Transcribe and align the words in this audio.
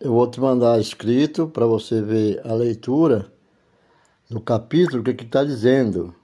Eu 0.00 0.12
vou 0.12 0.28
te 0.28 0.40
mandar 0.40 0.80
escrito 0.80 1.46
para 1.46 1.66
você 1.66 2.02
ver 2.02 2.40
a 2.44 2.52
leitura 2.52 3.32
do 4.28 4.40
capítulo, 4.40 5.00
o 5.00 5.04
que 5.04 5.24
está 5.24 5.44
dizendo. 5.44 6.14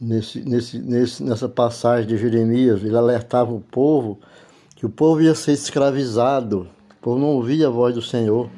Nesse, 0.00 0.40
nesse, 0.40 0.78
nesse, 0.78 1.22
nessa 1.22 1.48
passagem 1.48 2.06
de 2.06 2.16
Jeremias, 2.16 2.82
ele 2.82 2.96
alertava 2.96 3.52
o 3.52 3.60
povo 3.60 4.20
que 4.76 4.86
o 4.86 4.90
povo 4.90 5.20
ia 5.20 5.34
ser 5.34 5.52
escravizado, 5.52 6.68
o 6.90 7.02
povo 7.02 7.18
não 7.18 7.28
ouvia 7.28 7.66
a 7.66 7.70
voz 7.70 7.94
do 7.94 8.02
Senhor. 8.02 8.48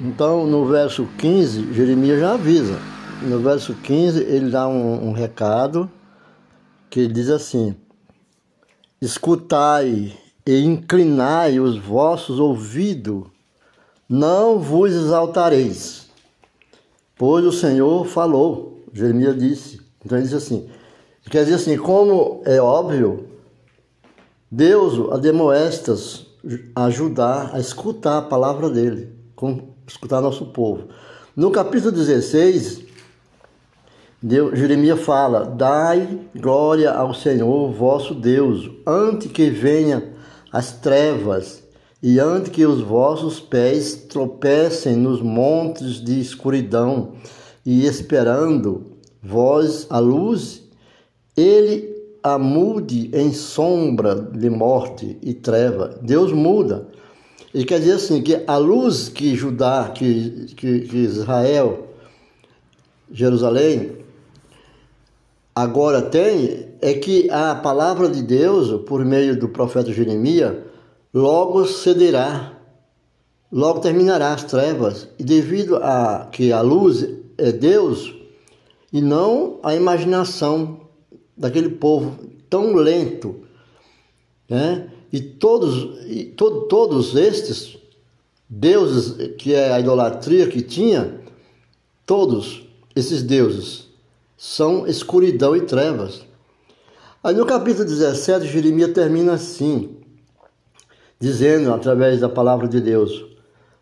Então, 0.00 0.46
no 0.46 0.66
verso 0.66 1.06
15, 1.18 1.72
Jeremias 1.72 2.20
já 2.20 2.34
avisa. 2.34 2.78
No 3.22 3.40
verso 3.40 3.74
15, 3.74 4.22
ele 4.22 4.50
dá 4.50 4.68
um, 4.68 5.08
um 5.08 5.12
recado 5.12 5.90
que 6.90 7.00
ele 7.00 7.12
diz 7.12 7.30
assim: 7.30 7.74
Escutai 9.00 10.16
e 10.46 10.60
inclinai 10.60 11.58
os 11.58 11.78
vossos 11.78 12.38
ouvidos, 12.38 13.24
não 14.08 14.58
vos 14.58 14.92
exaltareis, 14.92 16.08
pois 17.16 17.44
o 17.44 17.52
Senhor 17.52 18.06
falou. 18.06 18.84
Jeremias 18.92 19.38
disse. 19.38 19.80
Então 20.04 20.18
ele 20.18 20.26
diz 20.26 20.34
assim: 20.34 20.68
quer 21.30 21.44
dizer 21.44 21.56
assim, 21.56 21.76
como 21.76 22.42
é 22.44 22.60
óbvio, 22.60 23.26
Deus 24.50 25.12
ademoestas 25.12 26.26
ajudar 26.76 27.54
a 27.54 27.58
escutar 27.58 28.18
a 28.18 28.22
palavra 28.22 28.68
dele, 28.68 29.10
escutar 29.86 30.20
nosso 30.20 30.46
povo. 30.46 30.88
No 31.34 31.50
capítulo 31.50 31.90
16, 31.90 32.82
Deus, 34.22 34.58
Jeremias 34.58 35.00
fala: 35.00 35.44
Dai 35.46 36.20
glória 36.36 36.92
ao 36.92 37.14
Senhor 37.14 37.72
vosso 37.72 38.14
Deus, 38.14 38.70
antes 38.86 39.32
que 39.32 39.48
venha 39.48 40.13
as 40.54 40.70
trevas, 40.70 41.64
e 42.00 42.20
antes 42.20 42.52
que 42.52 42.64
os 42.64 42.80
vossos 42.80 43.40
pés 43.40 44.06
tropecem 44.08 44.94
nos 44.94 45.20
montes 45.20 45.96
de 45.96 46.20
escuridão, 46.20 47.14
e 47.66 47.84
esperando 47.84 48.92
vós 49.20 49.84
a 49.90 49.98
luz, 49.98 50.62
ele 51.36 51.92
a 52.22 52.38
mude 52.38 53.10
em 53.12 53.32
sombra 53.32 54.14
de 54.14 54.48
morte 54.48 55.18
e 55.20 55.34
treva. 55.34 55.98
Deus 56.00 56.30
muda. 56.32 56.86
Ele 57.52 57.64
quer 57.64 57.80
dizer 57.80 57.94
assim, 57.94 58.22
que 58.22 58.44
a 58.46 58.56
luz 58.56 59.08
que 59.08 59.34
Judá, 59.34 59.90
que, 59.92 60.54
que, 60.54 60.80
que 60.82 60.96
Israel, 60.98 61.88
Jerusalém, 63.10 64.03
agora 65.54 66.02
tem 66.02 66.66
é 66.80 66.94
que 66.94 67.30
a 67.30 67.54
palavra 67.54 68.08
de 68.08 68.22
Deus, 68.22 68.82
por 68.82 69.04
meio 69.04 69.38
do 69.38 69.48
profeta 69.48 69.92
Jeremias, 69.92 70.56
logo 71.12 71.64
cederá, 71.64 72.58
logo 73.50 73.80
terminará 73.80 74.32
as 74.32 74.44
trevas, 74.44 75.08
e 75.18 75.22
devido 75.22 75.76
a 75.76 76.28
que 76.30 76.52
a 76.52 76.60
luz 76.60 77.08
é 77.38 77.52
Deus 77.52 78.12
e 78.92 79.00
não 79.00 79.60
a 79.62 79.74
imaginação 79.74 80.80
daquele 81.36 81.70
povo 81.70 82.18
tão 82.50 82.74
lento, 82.74 83.42
né? 84.48 84.90
E 85.12 85.20
todos, 85.20 86.04
e 86.08 86.24
to, 86.24 86.62
todos 86.62 87.14
estes 87.14 87.78
deuses 88.48 89.34
que 89.38 89.54
é 89.54 89.72
a 89.72 89.78
idolatria 89.78 90.48
que 90.48 90.60
tinha, 90.60 91.20
todos 92.04 92.66
esses 92.96 93.22
deuses 93.22 93.93
são 94.46 94.86
escuridão 94.86 95.56
e 95.56 95.62
trevas. 95.62 96.22
Aí 97.22 97.34
no 97.34 97.46
capítulo 97.46 97.86
17, 97.86 98.46
Jeremias 98.46 98.92
termina 98.92 99.32
assim, 99.32 99.96
dizendo 101.18 101.72
através 101.72 102.20
da 102.20 102.28
palavra 102.28 102.68
de 102.68 102.78
Deus: 102.78 103.24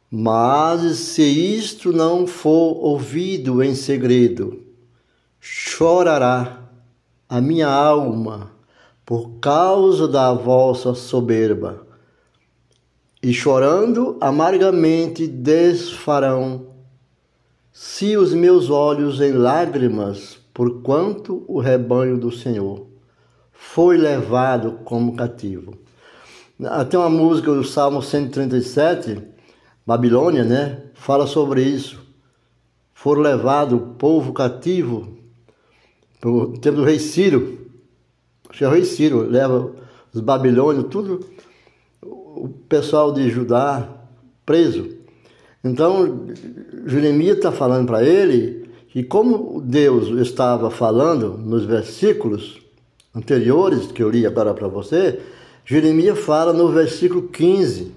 Mas 0.09 0.99
se 0.99 1.25
isto 1.25 1.93
não 1.93 2.29
for 2.29 2.77
ouvido 2.77 3.61
em 3.61 3.75
segredo, 3.75 4.63
chorará 5.41 6.63
a 7.29 7.41
minha 7.41 7.69
alma 7.69 8.53
por 9.05 9.31
causa 9.41 10.07
da 10.07 10.33
vossa 10.33 10.95
soberba, 10.95 11.85
e 13.21 13.35
chorando 13.35 14.17
amargamente 14.21 15.27
desfarão 15.27 16.69
se 17.73 18.17
os 18.17 18.33
meus 18.33 18.71
olhos 18.71 19.21
em 19.21 19.33
lágrimas, 19.33 20.41
porquanto 20.53 21.45
o 21.49 21.59
rebanho 21.61 22.19
do 22.19 22.31
Senhor 22.31 22.87
foi 23.53 23.97
levado 23.97 24.81
como 24.85 25.17
cativo. 25.17 25.79
Ah, 26.65 26.85
tem 26.85 26.99
uma 26.99 27.11
música 27.11 27.53
do 27.53 27.65
Salmo 27.65 28.03
137, 28.03 29.23
Babilônia, 29.87 30.45
né? 30.45 30.83
Fala 30.95 31.27
sobre 31.27 31.63
isso. 31.63 32.01
Foram 32.93 33.23
levados 33.23 33.81
o 33.81 33.95
povo 33.95 34.33
cativo 34.33 35.17
no 36.23 36.59
tempo 36.59 36.77
do 36.77 36.85
rei 36.85 36.99
Ciro. 36.99 37.59
É 38.61 38.67
o 38.67 38.71
rei 38.71 38.85
Ciro, 38.85 39.23
leva 39.23 39.73
os 40.13 40.21
babilônios, 40.21 40.87
tudo 40.91 41.25
o 42.03 42.49
pessoal 42.69 43.13
de 43.13 43.29
Judá 43.31 43.89
preso. 44.45 44.99
Então, 45.65 46.27
Jeremias 46.87 47.37
está 47.37 47.51
falando 47.51 47.87
para 47.87 48.05
ele 48.05 48.62
que 48.93 49.03
como 49.03 49.59
Deus 49.63 50.09
estava 50.21 50.71
falando 50.71 51.39
nos 51.39 51.65
versículos 51.65 52.61
anteriores 53.15 53.91
que 53.91 54.03
eu 54.03 54.11
li 54.11 54.27
agora 54.27 54.53
para 54.53 54.69
você, 54.69 55.19
Jeremias 55.65 56.19
fala 56.19 56.53
no 56.53 56.69
versículo 56.69 57.23
15 57.29 57.91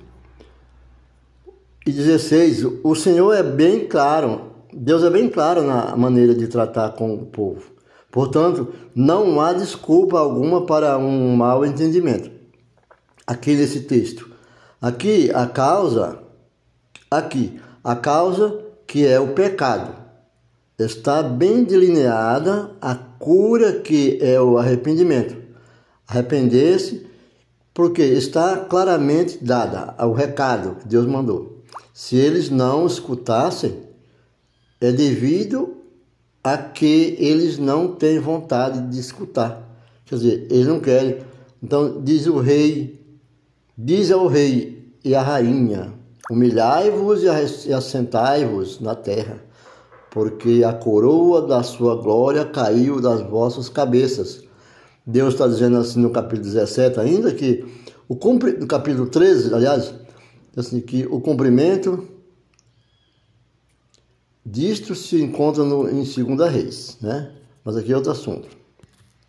e 1.85 1.91
16: 1.91 2.79
o 2.81 2.95
Senhor 2.95 3.33
é 3.33 3.43
bem 3.43 3.85
claro, 3.85 4.51
Deus 4.71 5.03
é 5.03 5.09
bem 5.09 5.27
claro 5.27 5.63
na 5.63 5.97
maneira 5.97 6.33
de 6.33 6.47
tratar 6.47 6.93
com 6.93 7.13
o 7.13 7.25
povo. 7.25 7.73
Portanto, 8.09 8.69
não 8.95 9.41
há 9.41 9.51
desculpa 9.51 10.17
alguma 10.17 10.65
para 10.65 10.97
um 10.97 11.35
mau 11.35 11.65
entendimento. 11.65 12.31
Aqui 13.27 13.53
nesse 13.53 13.81
texto. 13.81 14.31
Aqui 14.81 15.29
a 15.33 15.45
causa, 15.45 16.19
aqui, 17.11 17.59
a 17.83 17.97
causa 17.97 18.63
que 18.87 19.05
é 19.05 19.19
o 19.19 19.33
pecado 19.33 20.04
está 20.83 21.23
bem 21.23 21.63
delineada 21.63 22.71
a 22.81 22.93
cura 22.95 23.79
que 23.79 24.19
é 24.21 24.39
o 24.39 24.57
arrependimento. 24.57 25.37
Arrepender-se, 26.07 27.05
porque 27.73 28.01
está 28.01 28.57
claramente 28.57 29.43
dada 29.43 29.95
o 30.05 30.11
recado 30.11 30.75
que 30.75 30.87
Deus 30.87 31.05
mandou. 31.05 31.63
Se 31.93 32.15
eles 32.15 32.49
não 32.49 32.85
escutassem, 32.85 33.83
é 34.81 34.91
devido 34.91 35.77
a 36.43 36.57
que 36.57 37.15
eles 37.19 37.57
não 37.57 37.95
têm 37.95 38.19
vontade 38.19 38.81
de 38.89 38.99
escutar. 38.99 39.63
Quer 40.05 40.15
dizer, 40.15 40.47
eles 40.51 40.67
não 40.67 40.79
querem. 40.79 41.17
Então, 41.63 42.01
diz 42.03 42.27
o 42.27 42.37
rei, 42.37 43.01
diz 43.77 44.11
ao 44.11 44.27
rei 44.27 44.93
e 45.03 45.15
à 45.15 45.21
rainha: 45.21 45.93
humilhai-vos 46.29 47.23
e 47.23 47.73
assentai-vos 47.73 48.79
na 48.79 48.93
terra 48.93 49.45
porque 50.15 50.63
a 50.63 50.71
coroa 50.71 51.41
da 51.41 51.61
sua 51.61 52.01
glória 52.01 52.45
caiu 52.45 53.01
das 53.01 53.19
vossas 53.19 53.67
cabeças. 53.67 54.45
Deus 55.05 55.33
está 55.33 55.45
dizendo 55.45 55.75
assim 55.75 55.99
no 55.99 56.09
capítulo 56.09 56.41
17 56.41 57.01
ainda 57.01 57.33
que 57.33 57.65
o 58.07 58.15
cumpri, 58.15 58.53
no 58.53 58.65
capítulo 58.65 59.07
13, 59.07 59.53
aliás, 59.53 59.93
assim 60.55 60.79
que 60.79 61.05
o 61.07 61.19
cumprimento 61.19 62.07
disto 64.45 64.95
se 64.95 65.21
encontra 65.21 65.65
no, 65.65 65.89
em 65.89 66.05
Segunda 66.05 66.47
Reis, 66.47 66.97
né? 67.01 67.33
Mas 67.61 67.75
aqui 67.75 67.91
é 67.91 67.95
outro 67.97 68.13
assunto. 68.13 68.47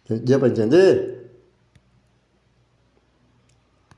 Deu 0.09 0.39
para 0.39 0.51
entender? 0.51 1.26